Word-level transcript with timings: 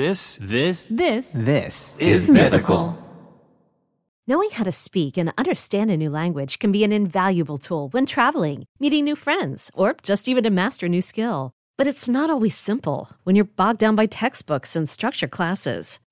This, 0.00 0.38
this, 0.40 0.86
This 0.86 1.32
This 1.32 1.98
is 1.98 2.26
mythical. 2.26 2.96
Knowing 4.26 4.48
how 4.48 4.64
to 4.64 4.72
speak 4.72 5.18
and 5.18 5.30
understand 5.36 5.90
a 5.90 5.96
new 5.98 6.08
language 6.08 6.58
can 6.58 6.72
be 6.72 6.82
an 6.84 6.90
invaluable 6.90 7.58
tool 7.58 7.90
when 7.90 8.06
traveling, 8.06 8.64
meeting 8.78 9.04
new 9.04 9.14
friends, 9.14 9.70
or 9.74 9.94
just 10.02 10.26
even 10.26 10.42
to 10.42 10.48
master 10.48 10.86
a 10.86 10.88
new 10.88 11.02
skill. 11.02 11.52
But 11.76 11.86
it's 11.86 12.08
not 12.08 12.30
always 12.30 12.56
simple 12.56 13.10
when 13.24 13.36
you're 13.36 13.44
bogged 13.44 13.80
down 13.80 13.94
by 13.94 14.06
textbooks 14.06 14.74
and 14.74 14.88
structured 14.88 15.32
classes. 15.32 16.00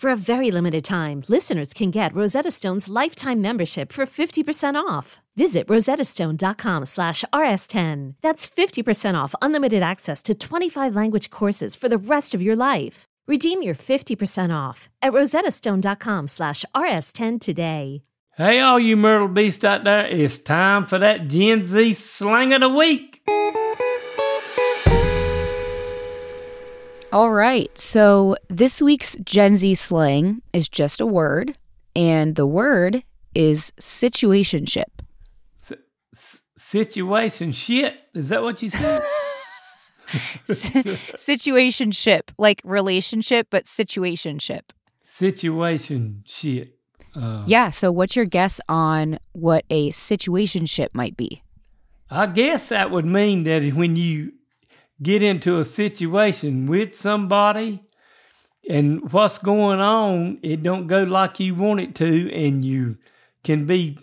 For 0.00 0.10
a 0.10 0.16
very 0.16 0.52
limited 0.52 0.84
time, 0.84 1.24
listeners 1.26 1.74
can 1.74 1.90
get 1.90 2.14
Rosetta 2.14 2.52
Stone's 2.52 2.88
lifetime 2.88 3.42
membership 3.42 3.90
for 3.90 4.06
50% 4.06 4.76
off. 4.76 5.18
Visit 5.34 5.66
rosettastone.com 5.66 6.84
slash 6.84 7.24
rs10. 7.34 8.14
That's 8.22 8.48
50% 8.48 9.20
off 9.20 9.34
unlimited 9.42 9.82
access 9.82 10.22
to 10.22 10.36
25 10.36 10.94
language 10.94 11.30
courses 11.30 11.74
for 11.74 11.88
the 11.88 11.98
rest 11.98 12.32
of 12.32 12.40
your 12.40 12.54
life. 12.54 13.06
Redeem 13.26 13.60
your 13.60 13.74
50% 13.74 14.54
off 14.54 14.88
at 15.02 15.12
rosettastone.com 15.12 16.28
slash 16.28 16.64
rs10 16.76 17.40
today. 17.40 18.02
Hey, 18.36 18.60
all 18.60 18.78
you 18.78 18.96
Mythical 18.96 19.26
Beast 19.26 19.64
out 19.64 19.82
there, 19.82 20.06
it's 20.06 20.38
time 20.38 20.86
for 20.86 21.00
that 21.00 21.26
Gen 21.26 21.64
Z 21.64 21.94
slang 21.94 22.52
of 22.54 22.60
the 22.60 22.68
week. 22.68 23.17
All 27.12 27.30
right. 27.32 27.70
So 27.78 28.36
this 28.48 28.82
week's 28.82 29.16
Gen 29.24 29.56
Z 29.56 29.74
slang 29.76 30.42
is 30.52 30.68
just 30.68 31.00
a 31.00 31.06
word, 31.06 31.56
and 31.96 32.36
the 32.36 32.46
word 32.46 33.02
is 33.34 33.72
situationship. 33.80 34.84
S- 35.56 36.42
situation 36.56 37.52
shit. 37.52 37.96
Is 38.14 38.28
that 38.28 38.42
what 38.42 38.60
you 38.62 38.68
said? 38.68 39.02
situationship, 40.48 42.30
like 42.38 42.60
relationship, 42.64 43.46
but 43.50 43.64
situationship. 43.64 44.62
situation 45.02 46.22
shit. 46.26 46.74
Uh, 47.14 47.44
Yeah. 47.46 47.70
So 47.70 47.90
what's 47.90 48.16
your 48.16 48.26
guess 48.26 48.60
on 48.68 49.18
what 49.32 49.64
a 49.70 49.90
situationship 49.90 50.88
might 50.92 51.16
be? 51.16 51.42
I 52.10 52.26
guess 52.26 52.68
that 52.68 52.90
would 52.90 53.04
mean 53.06 53.42
that 53.44 53.62
when 53.74 53.96
you 53.96 54.32
get 55.02 55.22
into 55.22 55.58
a 55.58 55.64
situation 55.64 56.66
with 56.66 56.94
somebody 56.94 57.82
and 58.68 59.10
what's 59.12 59.38
going 59.38 59.80
on, 59.80 60.38
it 60.42 60.62
don't 60.62 60.86
go 60.86 61.04
like 61.04 61.40
you 61.40 61.54
want 61.54 61.80
it 61.80 61.94
to, 61.96 62.32
and 62.32 62.64
you 62.64 62.98
can 63.42 63.64
be 63.64 63.98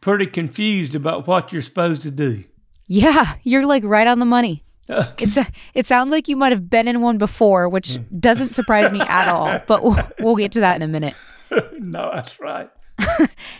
pretty 0.00 0.26
confused 0.26 0.94
about 0.94 1.26
what 1.26 1.52
you're 1.52 1.62
supposed 1.62 2.02
to 2.02 2.10
do. 2.10 2.44
Yeah, 2.86 3.34
you're 3.42 3.66
like 3.66 3.82
right 3.84 4.06
on 4.06 4.18
the 4.18 4.26
money. 4.26 4.62
It's 4.88 5.36
a, 5.36 5.46
it 5.72 5.86
sounds 5.86 6.12
like 6.12 6.28
you 6.28 6.36
might 6.36 6.52
have 6.52 6.68
been 6.68 6.86
in 6.86 7.00
one 7.00 7.16
before, 7.18 7.68
which 7.68 7.96
hmm. 7.96 8.18
doesn't 8.18 8.52
surprise 8.52 8.92
me 8.92 9.00
at 9.00 9.28
all. 9.28 9.60
But 9.66 9.82
we'll, 9.82 10.08
we'll 10.20 10.36
get 10.36 10.52
to 10.52 10.60
that 10.60 10.76
in 10.76 10.82
a 10.82 10.88
minute. 10.88 11.14
no, 11.78 12.10
that's 12.14 12.38
right. 12.40 12.70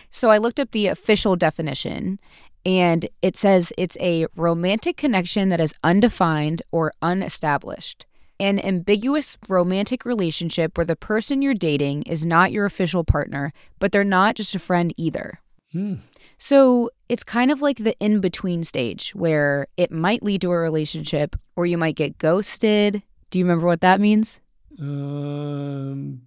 So 0.09 0.31
I 0.31 0.37
looked 0.37 0.61
up 0.61 0.71
the 0.71 0.87
official 0.87 1.35
definition 1.35 2.19
and 2.65 3.07
it 3.21 3.37
says 3.37 3.71
it's 3.77 3.97
a 3.99 4.25
romantic 4.35 4.97
connection 4.97 5.49
that 5.49 5.61
is 5.61 5.75
undefined 5.83 6.63
or 6.71 6.91
unestablished. 7.01 8.05
An 8.39 8.59
ambiguous 8.59 9.37
romantic 9.47 10.03
relationship 10.03 10.77
where 10.77 10.85
the 10.85 10.95
person 10.95 11.41
you're 11.41 11.53
dating 11.53 12.03
is 12.03 12.25
not 12.25 12.51
your 12.51 12.65
official 12.65 13.03
partner, 13.03 13.53
but 13.79 13.91
they're 13.91 14.03
not 14.03 14.35
just 14.35 14.55
a 14.55 14.59
friend 14.59 14.93
either. 14.97 15.39
Hmm. 15.71 15.95
So 16.37 16.89
it's 17.07 17.23
kind 17.23 17.51
of 17.51 17.61
like 17.61 17.77
the 17.77 17.97
in 17.99 18.19
between 18.19 18.63
stage 18.63 19.15
where 19.15 19.67
it 19.77 19.91
might 19.91 20.23
lead 20.23 20.41
to 20.41 20.51
a 20.51 20.57
relationship 20.57 21.35
or 21.55 21.65
you 21.65 21.77
might 21.77 21.95
get 21.95 22.17
ghosted. 22.17 23.03
Do 23.29 23.39
you 23.39 23.45
remember 23.45 23.67
what 23.67 23.81
that 23.81 24.01
means? 24.01 24.41
Um, 24.79 26.21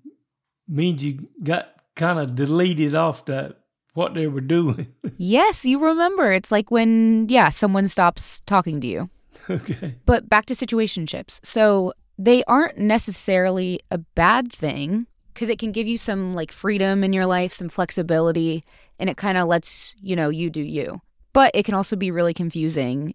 means 0.66 1.02
you 1.02 1.28
got 1.42 1.74
kind 1.94 2.18
of 2.18 2.34
deleted 2.34 2.94
off 2.94 3.26
that 3.26 3.58
what 3.98 4.14
they 4.14 4.28
were 4.28 4.40
doing. 4.40 4.86
yes, 5.18 5.64
you 5.64 5.78
remember. 5.80 6.30
It's 6.32 6.52
like 6.52 6.70
when, 6.70 7.26
yeah, 7.28 7.48
someone 7.48 7.88
stops 7.88 8.40
talking 8.46 8.80
to 8.80 8.86
you. 8.86 9.10
okay. 9.50 9.96
But 10.06 10.28
back 10.28 10.46
to 10.46 10.54
situationships. 10.54 11.40
So 11.44 11.92
they 12.16 12.44
aren't 12.44 12.78
necessarily 12.78 13.80
a 13.90 13.98
bad 13.98 14.52
thing 14.52 15.08
because 15.34 15.50
it 15.50 15.58
can 15.58 15.72
give 15.72 15.88
you 15.88 15.98
some 15.98 16.34
like 16.34 16.52
freedom 16.52 17.02
in 17.02 17.12
your 17.12 17.26
life, 17.26 17.52
some 17.52 17.68
flexibility, 17.68 18.62
and 19.00 19.10
it 19.10 19.16
kind 19.16 19.36
of 19.36 19.48
lets, 19.48 19.96
you 20.00 20.14
know, 20.14 20.28
you 20.28 20.48
do 20.48 20.62
you. 20.62 21.00
But 21.32 21.50
it 21.54 21.64
can 21.64 21.74
also 21.74 21.96
be 21.96 22.12
really 22.12 22.34
confusing 22.34 23.14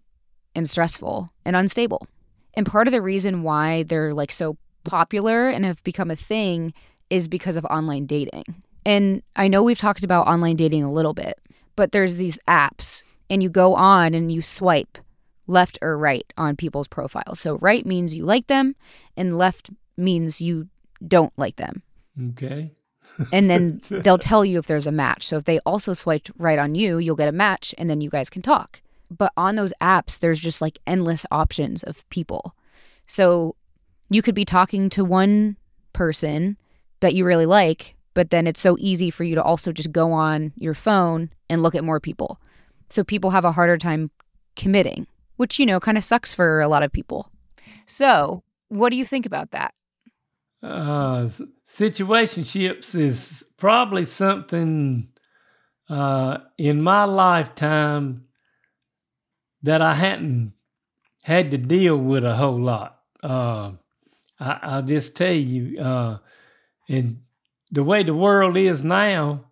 and 0.54 0.68
stressful 0.68 1.32
and 1.46 1.56
unstable. 1.56 2.06
And 2.52 2.66
part 2.66 2.88
of 2.88 2.92
the 2.92 3.02
reason 3.02 3.42
why 3.42 3.84
they're 3.84 4.12
like 4.12 4.30
so 4.30 4.58
popular 4.84 5.48
and 5.48 5.64
have 5.64 5.82
become 5.82 6.10
a 6.10 6.16
thing 6.16 6.74
is 7.08 7.26
because 7.26 7.56
of 7.56 7.64
online 7.66 8.04
dating. 8.04 8.44
And 8.84 9.22
I 9.36 9.48
know 9.48 9.62
we've 9.62 9.78
talked 9.78 10.04
about 10.04 10.26
online 10.26 10.56
dating 10.56 10.82
a 10.82 10.92
little 10.92 11.14
bit, 11.14 11.38
but 11.76 11.92
there's 11.92 12.16
these 12.16 12.38
apps 12.48 13.02
and 13.30 13.42
you 13.42 13.48
go 13.48 13.74
on 13.74 14.14
and 14.14 14.30
you 14.30 14.42
swipe 14.42 14.98
left 15.46 15.78
or 15.82 15.96
right 15.96 16.30
on 16.36 16.56
people's 16.56 16.88
profiles. 16.88 17.40
So 17.40 17.56
right 17.56 17.84
means 17.84 18.16
you 18.16 18.24
like 18.24 18.46
them 18.46 18.76
and 19.16 19.36
left 19.36 19.70
means 19.96 20.40
you 20.40 20.68
don't 21.06 21.32
like 21.36 21.56
them. 21.56 21.82
Okay. 22.30 22.72
And 23.32 23.50
then 23.50 23.80
they'll 23.88 24.18
tell 24.18 24.44
you 24.44 24.58
if 24.58 24.66
there's 24.66 24.86
a 24.86 24.92
match. 24.92 25.26
So 25.26 25.36
if 25.36 25.44
they 25.44 25.58
also 25.60 25.92
swiped 25.92 26.30
right 26.38 26.58
on 26.58 26.74
you, 26.74 26.98
you'll 26.98 27.16
get 27.16 27.28
a 27.28 27.32
match 27.32 27.74
and 27.78 27.88
then 27.88 28.00
you 28.00 28.10
guys 28.10 28.30
can 28.30 28.42
talk. 28.42 28.80
But 29.10 29.32
on 29.36 29.56
those 29.56 29.72
apps, 29.80 30.18
there's 30.18 30.40
just 30.40 30.60
like 30.60 30.78
endless 30.86 31.26
options 31.30 31.82
of 31.82 32.08
people. 32.08 32.54
So 33.06 33.54
you 34.10 34.22
could 34.22 34.34
be 34.34 34.44
talking 34.44 34.88
to 34.90 35.04
one 35.04 35.56
person 35.92 36.56
that 37.00 37.14
you 37.14 37.24
really 37.24 37.46
like, 37.46 37.96
but 38.14 38.30
then 38.30 38.46
it's 38.46 38.60
so 38.60 38.76
easy 38.78 39.10
for 39.10 39.24
you 39.24 39.34
to 39.34 39.42
also 39.42 39.72
just 39.72 39.92
go 39.92 40.12
on 40.12 40.52
your 40.56 40.74
phone 40.74 41.30
and 41.50 41.62
look 41.62 41.74
at 41.74 41.84
more 41.84 42.00
people. 42.00 42.40
So 42.88 43.04
people 43.04 43.30
have 43.30 43.44
a 43.44 43.52
harder 43.52 43.76
time 43.76 44.10
committing, 44.56 45.06
which, 45.36 45.58
you 45.58 45.66
know, 45.66 45.80
kind 45.80 45.98
of 45.98 46.04
sucks 46.04 46.32
for 46.32 46.60
a 46.60 46.68
lot 46.68 46.82
of 46.82 46.92
people. 46.92 47.30
So, 47.86 48.42
what 48.68 48.90
do 48.90 48.96
you 48.96 49.04
think 49.04 49.26
about 49.26 49.50
that? 49.50 49.74
Uh, 50.62 51.26
situationships 51.68 52.94
is 52.94 53.44
probably 53.58 54.04
something 54.04 55.08
uh, 55.88 56.38
in 56.56 56.80
my 56.80 57.04
lifetime 57.04 58.24
that 59.62 59.82
I 59.82 59.94
hadn't 59.94 60.52
had 61.22 61.50
to 61.50 61.58
deal 61.58 61.96
with 61.96 62.24
a 62.24 62.34
whole 62.34 62.60
lot. 62.60 63.00
Uh, 63.22 63.72
I, 64.40 64.58
I'll 64.62 64.82
just 64.82 65.16
tell 65.16 65.32
you, 65.32 65.80
uh, 65.80 66.18
and 66.88 67.23
the 67.74 67.82
way 67.82 68.04
the 68.04 68.14
world 68.14 68.56
is 68.56 68.84
now, 68.84 69.44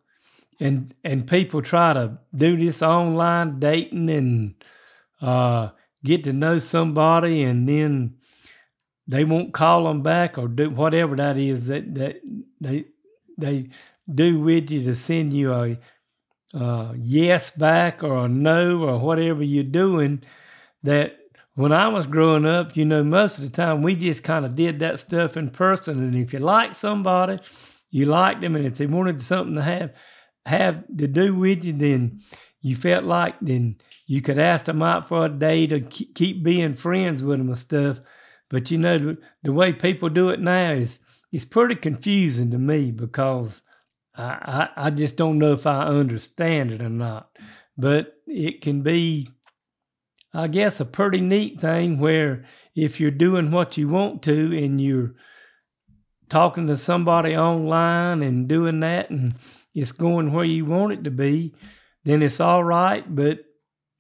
and 0.61 0.95
and 1.03 1.27
people 1.27 1.61
try 1.61 1.93
to 1.93 2.19
do 2.35 2.57
this 2.57 2.81
online 2.83 3.59
dating 3.59 4.09
and 4.11 4.55
uh, 5.21 5.71
get 6.05 6.23
to 6.25 6.33
know 6.33 6.59
somebody, 6.61 7.43
and 7.43 7.69
then 7.69 8.15
they 9.09 9.25
won't 9.25 9.53
call 9.53 9.85
them 9.85 10.03
back 10.03 10.39
or 10.39 10.47
do 10.47 10.71
whatever 10.71 11.17
that 11.17 11.37
is 11.37 11.67
that 11.67 11.95
that 11.97 12.21
they 12.61 12.85
they 13.37 13.69
do 14.13 14.39
with 14.39 14.71
you 14.71 14.85
to 14.85 14.95
send 14.95 15.33
you 15.33 15.53
a 15.53 15.79
uh, 16.55 16.93
yes 16.97 17.51
back 17.51 18.05
or 18.05 18.27
a 18.27 18.29
no 18.29 18.83
or 18.83 19.01
whatever 19.01 19.43
you're 19.43 19.65
doing. 19.65 20.23
That 20.85 21.19
when 21.55 21.73
I 21.73 21.89
was 21.89 22.07
growing 22.07 22.47
up, 22.47 22.77
you 22.77 22.85
know, 22.85 23.03
most 23.03 23.39
of 23.39 23.45
the 23.45 23.51
time 23.51 23.83
we 23.83 23.97
just 23.97 24.23
kind 24.23 24.47
of 24.47 24.55
did 24.55 24.79
that 24.79 25.01
stuff 25.01 25.37
in 25.37 25.51
person, 25.51 25.99
and 25.99 26.15
if 26.15 26.33
you 26.33 26.39
like 26.39 26.77
somebody, 26.77 27.41
you 27.93 28.07
liked 28.07 28.41
them, 28.41 28.57
and 28.57 28.67
if 28.67 28.79
they 28.79 28.87
wanted 28.87 29.23
something 29.23 29.55
to 29.55 29.63
have 29.63 29.95
have 30.45 30.85
to 30.97 31.07
do 31.07 31.37
with 31.37 31.65
you, 31.65 31.73
then 31.73 32.21
you 32.61 32.75
felt 32.75 33.05
like 33.05 33.37
then 33.41 33.77
you 34.07 34.23
could 34.23 34.39
ask 34.39 34.65
them 34.65 34.83
out 34.83 35.09
for 35.09 35.27
a 35.27 35.75
or 35.75 35.81
ke- 35.81 36.15
keep 36.15 36.43
being 36.43 36.75
friends 36.75 37.23
with 37.23 37.39
them 37.39 37.49
and 37.49 37.59
stuff. 37.59 38.01
But 38.49 38.71
you 38.71 38.79
know, 38.79 38.99
the, 38.99 39.19
the 39.43 39.53
way 39.53 39.73
people 39.73 40.09
do 40.09 40.31
it 40.31 40.41
now 40.41 40.73
is 40.73 40.99
it's 41.31 41.45
pretty 41.45 41.75
confusing 41.75 42.51
to 42.51 42.59
me 42.59 42.91
because 42.91 43.63
I, 44.15 44.69
I, 44.77 44.87
I 44.87 44.91
just 44.91 45.17
don't 45.17 45.39
know 45.39 45.53
if 45.53 45.67
I 45.67 45.87
understand 45.87 46.73
it 46.73 46.83
or 46.83 46.91
not. 46.91 47.31
But 47.77 48.15
it 48.27 48.61
can 48.63 48.83
be, 48.83 49.29
I 50.35 50.49
guess, 50.49 50.81
a 50.81 50.85
pretty 50.85 51.21
neat 51.21 51.61
thing 51.61 51.99
where 51.99 52.45
if 52.75 53.01
you're 53.01 53.11
doing 53.11 53.51
what 53.51 53.77
you 53.77 53.89
want 53.89 54.23
to 54.25 54.57
and 54.57 54.81
you're 54.81 55.15
talking 56.33 56.67
to 56.67 56.77
somebody 56.79 57.37
online 57.37 58.23
and 58.23 58.49
doing 58.49 58.81
that 58.81 59.11
and 59.11 59.35
it's 59.75 59.93
going 59.93 60.33
where 60.33 60.47
you 60.47 60.65
want 60.65 60.95
it 60.95 61.05
to 61.05 61.11
be, 61.11 61.55
then 62.05 62.23
it's 62.23 62.41
all 62.41 62.65
right. 62.65 63.05
But 63.15 63.41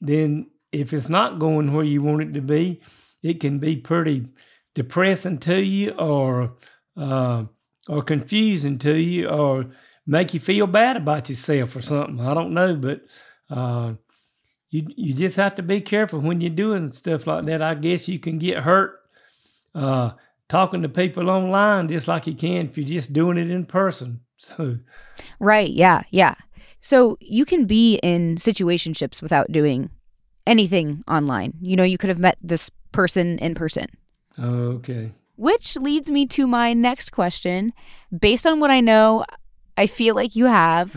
then 0.00 0.46
if 0.72 0.94
it's 0.94 1.10
not 1.10 1.38
going 1.38 1.74
where 1.74 1.84
you 1.84 2.02
want 2.02 2.22
it 2.22 2.32
to 2.32 2.40
be, 2.40 2.80
it 3.22 3.38
can 3.38 3.58
be 3.58 3.76
pretty 3.76 4.28
depressing 4.74 5.40
to 5.40 5.62
you 5.62 5.90
or 5.90 6.54
uh, 6.96 7.44
or 7.86 8.02
confusing 8.02 8.78
to 8.78 8.98
you 8.98 9.28
or 9.28 9.66
make 10.06 10.32
you 10.32 10.40
feel 10.40 10.66
bad 10.66 10.96
about 10.96 11.28
yourself 11.28 11.76
or 11.76 11.82
something. 11.82 12.18
I 12.18 12.32
don't 12.32 12.54
know, 12.54 12.76
but 12.76 13.02
uh, 13.50 13.92
you 14.70 14.86
you 14.96 15.12
just 15.12 15.36
have 15.36 15.56
to 15.56 15.62
be 15.62 15.82
careful 15.82 16.20
when 16.20 16.40
you're 16.40 16.48
doing 16.48 16.88
stuff 16.88 17.26
like 17.26 17.44
that. 17.44 17.60
I 17.60 17.74
guess 17.74 18.08
you 18.08 18.18
can 18.18 18.38
get 18.38 18.56
hurt 18.56 19.00
uh, 19.74 20.12
talking 20.52 20.82
to 20.82 20.88
people 20.88 21.30
online 21.30 21.88
just 21.88 22.06
like 22.06 22.26
you 22.26 22.34
can 22.34 22.66
if 22.66 22.76
you're 22.76 22.86
just 22.86 23.10
doing 23.14 23.38
it 23.38 23.50
in 23.50 23.66
person. 23.66 24.20
So, 24.42 24.76
right, 25.38 25.70
yeah, 25.70 26.02
yeah. 26.10 26.34
So 26.80 27.16
you 27.20 27.44
can 27.44 27.64
be 27.64 28.00
in 28.02 28.34
situationships 28.34 29.22
without 29.22 29.52
doing 29.52 29.88
anything 30.48 31.04
online. 31.06 31.54
You 31.60 31.76
know, 31.76 31.84
you 31.84 31.96
could 31.96 32.08
have 32.08 32.18
met 32.18 32.38
this 32.42 32.68
person 32.90 33.38
in 33.38 33.54
person. 33.54 33.86
Okay. 34.36 35.12
Which 35.36 35.76
leads 35.76 36.10
me 36.10 36.26
to 36.26 36.48
my 36.48 36.72
next 36.72 37.10
question. 37.10 37.72
Based 38.10 38.44
on 38.44 38.58
what 38.58 38.72
I 38.72 38.80
know, 38.80 39.24
I 39.76 39.86
feel 39.86 40.16
like 40.16 40.34
you 40.34 40.46
have. 40.46 40.92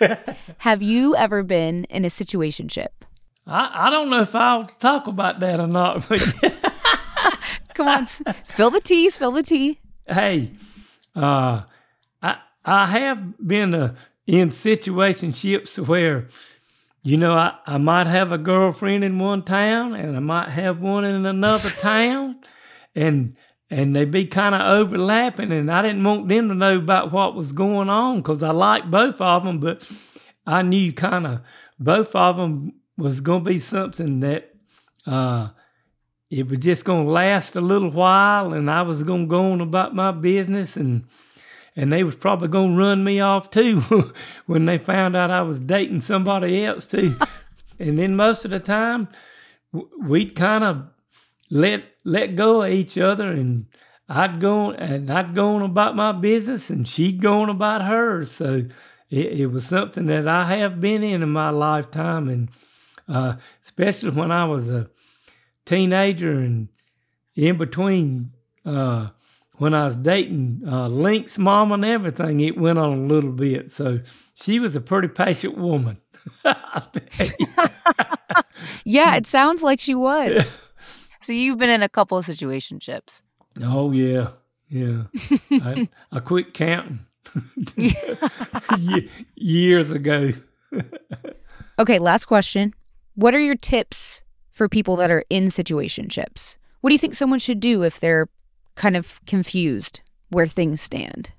have 0.58 0.80
you 0.80 1.14
ever 1.14 1.42
been 1.42 1.84
in 1.90 2.06
a 2.06 2.08
situationship? 2.08 2.88
I, 3.46 3.70
I 3.86 3.90
don't 3.90 4.08
know 4.08 4.22
if 4.22 4.34
I'll 4.34 4.64
talk 4.64 5.08
about 5.08 5.40
that 5.40 5.60
or 5.60 5.66
not. 5.66 6.08
Come 7.78 7.86
on, 7.86 8.06
spill 8.06 8.70
the 8.70 8.80
tea, 8.80 9.08
spill 9.08 9.30
the 9.30 9.44
tea. 9.44 9.78
Hey, 10.04 10.50
uh, 11.14 11.62
I 12.20 12.38
I 12.64 12.86
have 12.86 13.46
been 13.46 13.72
uh, 13.72 13.94
in 14.26 14.48
situationships 14.48 15.78
where, 15.86 16.26
you 17.04 17.16
know, 17.16 17.34
I, 17.34 17.54
I 17.66 17.78
might 17.78 18.08
have 18.08 18.32
a 18.32 18.38
girlfriend 18.38 19.04
in 19.04 19.20
one 19.20 19.44
town 19.44 19.94
and 19.94 20.16
I 20.16 20.18
might 20.18 20.48
have 20.48 20.80
one 20.80 21.04
in 21.04 21.24
another 21.24 21.70
town, 21.78 22.40
and 22.96 23.36
and 23.70 23.94
they'd 23.94 24.10
be 24.10 24.24
kind 24.24 24.56
of 24.56 24.62
overlapping, 24.62 25.52
and 25.52 25.70
I 25.70 25.80
didn't 25.82 26.02
want 26.02 26.28
them 26.28 26.48
to 26.48 26.56
know 26.56 26.78
about 26.78 27.12
what 27.12 27.36
was 27.36 27.52
going 27.52 27.88
on 27.88 28.22
because 28.22 28.42
I 28.42 28.50
liked 28.50 28.90
both 28.90 29.20
of 29.20 29.44
them, 29.44 29.60
but 29.60 29.88
I 30.44 30.62
knew 30.62 30.92
kind 30.92 31.28
of 31.28 31.42
both 31.78 32.12
of 32.16 32.38
them 32.38 32.72
was 32.96 33.20
going 33.20 33.44
to 33.44 33.50
be 33.50 33.60
something 33.60 34.18
that 34.18 34.52
uh, 35.06 35.50
it 36.30 36.48
was 36.48 36.58
just 36.58 36.84
going 36.84 37.06
to 37.06 37.10
last 37.10 37.56
a 37.56 37.60
little 37.60 37.90
while, 37.90 38.52
and 38.52 38.70
I 38.70 38.82
was 38.82 39.02
going 39.02 39.22
to 39.22 39.30
go 39.30 39.52
on 39.52 39.60
about 39.60 39.94
my 39.94 40.10
business, 40.12 40.76
and 40.76 41.04
and 41.74 41.92
they 41.92 42.02
was 42.02 42.16
probably 42.16 42.48
going 42.48 42.72
to 42.72 42.78
run 42.78 43.04
me 43.04 43.20
off 43.20 43.50
too 43.50 43.80
when 44.46 44.66
they 44.66 44.78
found 44.78 45.16
out 45.16 45.30
I 45.30 45.42
was 45.42 45.60
dating 45.60 46.00
somebody 46.00 46.64
else 46.64 46.84
too. 46.86 47.16
and 47.78 47.98
then 47.98 48.16
most 48.16 48.44
of 48.44 48.50
the 48.50 48.58
time, 48.58 49.08
we'd 49.72 50.34
kind 50.34 50.64
of 50.64 50.88
let 51.50 51.84
let 52.04 52.36
go 52.36 52.62
of 52.62 52.72
each 52.72 52.98
other 52.98 53.30
and 53.30 53.66
I'd 54.08 54.40
go 54.40 54.70
and 54.72 55.10
I'd 55.10 55.34
go 55.34 55.54
on 55.54 55.62
about 55.62 55.94
my 55.94 56.12
business 56.12 56.70
and 56.70 56.88
she'd 56.88 57.22
go 57.22 57.42
on 57.42 57.48
about 57.48 57.82
hers. 57.82 58.30
So 58.30 58.64
it, 59.10 59.40
it 59.40 59.46
was 59.46 59.66
something 59.66 60.06
that 60.06 60.26
I 60.26 60.56
have 60.56 60.80
been 60.80 61.02
in 61.02 61.22
in 61.22 61.30
my 61.30 61.50
lifetime, 61.50 62.28
and 62.28 62.50
uh, 63.08 63.36
especially 63.62 64.10
when 64.10 64.30
I 64.30 64.44
was 64.44 64.70
a 64.70 64.90
teenager 65.68 66.32
and 66.32 66.68
in 67.36 67.58
between 67.58 68.32
uh, 68.64 69.08
when 69.58 69.74
I 69.74 69.84
was 69.84 69.96
dating 69.96 70.62
uh, 70.66 70.88
Link's 70.88 71.36
mom 71.36 71.72
and 71.72 71.84
everything, 71.84 72.40
it 72.40 72.56
went 72.56 72.78
on 72.78 72.92
a 72.92 73.06
little 73.06 73.32
bit. 73.32 73.70
So 73.70 74.00
she 74.34 74.58
was 74.60 74.74
a 74.76 74.80
pretty 74.80 75.08
patient 75.08 75.58
woman. 75.58 75.98
yeah, 78.84 79.16
it 79.16 79.26
sounds 79.26 79.62
like 79.62 79.80
she 79.80 79.94
was. 79.94 80.56
So 81.20 81.32
you've 81.34 81.58
been 81.58 81.68
in 81.68 81.82
a 81.82 81.90
couple 81.90 82.16
of 82.16 82.24
situationships. 82.24 83.20
Oh 83.62 83.90
yeah, 83.90 84.28
yeah. 84.68 85.02
I, 85.50 85.86
I 86.10 86.20
quit 86.20 86.54
counting 86.54 87.00
years 89.36 89.90
ago. 89.90 90.30
okay, 91.78 91.98
last 91.98 92.26
question. 92.26 92.72
What 93.14 93.34
are 93.34 93.40
your 93.40 93.56
tips 93.56 94.22
for 94.58 94.68
people 94.68 94.96
that 94.96 95.10
are 95.10 95.24
in 95.30 95.44
situationships? 95.44 96.58
What 96.80 96.90
do 96.90 96.94
you 96.94 96.98
think 96.98 97.14
someone 97.14 97.38
should 97.38 97.60
do 97.60 97.84
if 97.84 98.00
they're 98.00 98.28
kind 98.74 98.96
of 98.96 99.24
confused 99.24 100.00
where 100.30 100.48
things 100.48 100.80
stand? 100.80 101.30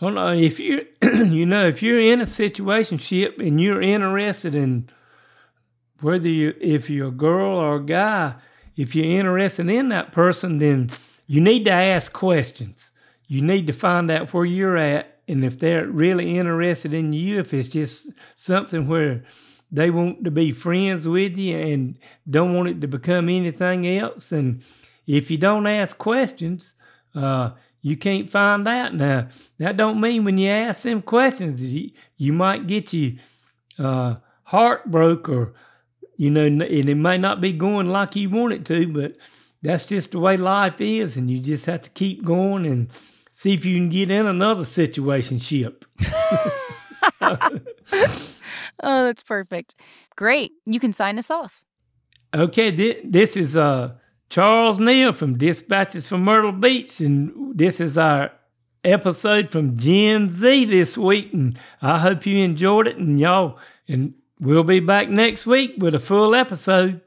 Well, 0.00 0.12
no, 0.12 0.28
if 0.32 0.58
you 0.58 0.86
you 1.02 1.46
know 1.46 1.66
if 1.68 1.82
you're 1.82 2.00
in 2.00 2.22
a 2.22 2.24
situationship 2.24 3.38
and 3.38 3.60
you're 3.60 3.82
interested 3.82 4.54
in 4.54 4.88
whether 6.00 6.28
you 6.28 6.54
if 6.60 6.88
you're 6.88 7.08
a 7.08 7.12
girl 7.12 7.58
or 7.58 7.76
a 7.76 7.84
guy, 7.84 8.34
if 8.76 8.96
you're 8.96 9.20
interested 9.20 9.68
in 9.68 9.90
that 9.90 10.10
person, 10.12 10.58
then 10.58 10.88
you 11.26 11.40
need 11.40 11.66
to 11.66 11.72
ask 11.72 12.12
questions. 12.12 12.90
You 13.28 13.42
need 13.42 13.66
to 13.66 13.72
find 13.72 14.10
out 14.10 14.32
where 14.32 14.44
you're 14.46 14.78
at 14.78 15.20
and 15.28 15.44
if 15.44 15.58
they're 15.58 15.86
really 15.86 16.38
interested 16.38 16.92
in 16.92 17.12
you, 17.12 17.38
if 17.38 17.54
it's 17.54 17.68
just 17.68 18.10
something 18.34 18.88
where 18.88 19.22
they 19.72 19.90
want 19.90 20.24
to 20.24 20.30
be 20.30 20.52
friends 20.52 21.08
with 21.08 21.36
you 21.38 21.56
and 21.56 21.98
don't 22.28 22.54
want 22.54 22.68
it 22.68 22.80
to 22.82 22.86
become 22.86 23.28
anything 23.28 23.86
else, 23.86 24.30
And 24.30 24.62
if 25.06 25.30
you 25.30 25.38
don't 25.38 25.66
ask 25.66 25.98
questions, 25.98 26.74
uh, 27.14 27.50
you 27.80 27.96
can't 27.96 28.30
find 28.30 28.68
out. 28.68 28.94
Now, 28.94 29.28
that 29.58 29.76
don't 29.76 30.00
mean 30.00 30.24
when 30.24 30.38
you 30.38 30.50
ask 30.50 30.82
them 30.82 31.02
questions, 31.02 31.62
you, 31.62 31.90
you 32.18 32.32
might 32.32 32.66
get 32.66 32.92
you 32.92 33.18
uh, 33.78 34.16
heartbroke 34.44 35.28
or 35.28 35.54
you 36.16 36.30
know, 36.30 36.44
and 36.44 36.62
it 36.62 36.94
may 36.94 37.18
not 37.18 37.40
be 37.40 37.52
going 37.52 37.88
like 37.88 38.14
you 38.14 38.30
want 38.30 38.52
it 38.52 38.64
to, 38.66 38.86
but 38.86 39.16
that's 39.62 39.84
just 39.84 40.12
the 40.12 40.20
way 40.20 40.36
life 40.36 40.80
is, 40.80 41.16
and 41.16 41.28
you 41.28 41.40
just 41.40 41.66
have 41.66 41.82
to 41.82 41.90
keep 41.90 42.24
going 42.24 42.66
and 42.66 42.88
see 43.32 43.54
if 43.54 43.64
you 43.64 43.76
can 43.76 43.88
get 43.88 44.10
in 44.10 44.26
another 44.26 44.64
situation 44.64 45.40
ship. 45.40 45.84
oh, 48.82 49.06
that's 49.06 49.22
perfect. 49.22 49.74
Great. 50.16 50.52
You 50.66 50.80
can 50.80 50.92
sign 50.92 51.18
us 51.18 51.30
off. 51.30 51.62
Okay, 52.34 52.70
th- 52.74 53.00
this 53.04 53.36
is 53.36 53.56
uh, 53.56 53.92
Charles 54.30 54.78
Neal 54.78 55.12
from 55.12 55.36
Dispatches 55.36 56.08
from 56.08 56.24
Myrtle 56.24 56.52
Beach, 56.52 57.00
and 57.00 57.56
this 57.56 57.80
is 57.80 57.98
our 57.98 58.30
episode 58.84 59.50
from 59.50 59.76
Gen 59.76 60.28
Z 60.28 60.64
this 60.66 60.96
week. 60.96 61.32
And 61.32 61.58
I 61.82 61.98
hope 61.98 62.24
you 62.26 62.42
enjoyed 62.42 62.88
it, 62.88 62.96
and 62.96 63.20
y'all, 63.20 63.58
and 63.86 64.14
We'll 64.42 64.64
be 64.64 64.80
back 64.80 65.08
next 65.08 65.46
week 65.46 65.74
with 65.78 65.94
a 65.94 66.00
full 66.00 66.34
episode. 66.34 67.00